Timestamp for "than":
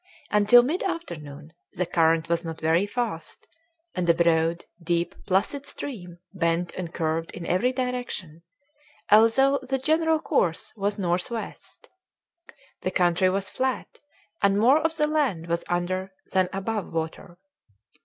16.33-16.49